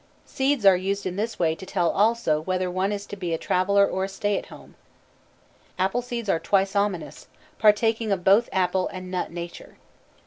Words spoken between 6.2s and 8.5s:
are twice ominous, partaking of both